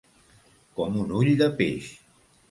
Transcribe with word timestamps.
Com 0.79 0.95
un 1.01 1.11
ull 1.19 1.29
de 1.41 1.49
peix. 1.59 1.91